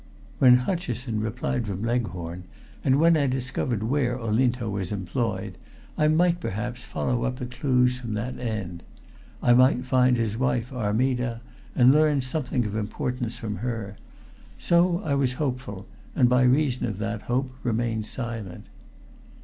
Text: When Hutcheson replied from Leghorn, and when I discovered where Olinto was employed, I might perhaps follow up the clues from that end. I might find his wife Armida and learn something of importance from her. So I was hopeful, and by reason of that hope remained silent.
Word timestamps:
When 0.39 0.57
Hutcheson 0.57 1.19
replied 1.19 1.67
from 1.67 1.83
Leghorn, 1.83 2.45
and 2.83 2.99
when 2.99 3.15
I 3.15 3.27
discovered 3.27 3.83
where 3.83 4.17
Olinto 4.17 4.67
was 4.67 4.91
employed, 4.91 5.59
I 5.95 6.07
might 6.07 6.39
perhaps 6.39 6.83
follow 6.83 7.23
up 7.23 7.35
the 7.35 7.45
clues 7.45 7.99
from 7.99 8.15
that 8.15 8.39
end. 8.39 8.81
I 9.43 9.53
might 9.53 9.85
find 9.85 10.17
his 10.17 10.37
wife 10.39 10.73
Armida 10.73 11.41
and 11.75 11.91
learn 11.91 12.21
something 12.21 12.65
of 12.65 12.75
importance 12.75 13.37
from 13.37 13.57
her. 13.57 13.95
So 14.57 15.03
I 15.05 15.13
was 15.13 15.33
hopeful, 15.33 15.85
and 16.15 16.27
by 16.27 16.45
reason 16.45 16.87
of 16.87 16.97
that 16.97 17.21
hope 17.29 17.51
remained 17.61 18.07
silent. 18.07 18.65